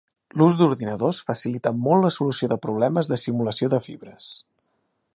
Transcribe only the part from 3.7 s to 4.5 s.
de fibres.